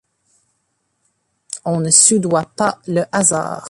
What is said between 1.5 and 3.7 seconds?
On ne soudoie pas le hasard.